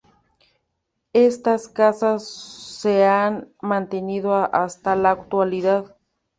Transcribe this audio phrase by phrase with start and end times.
[1.13, 5.95] Estas casas se han mantenido hasta la actualidad.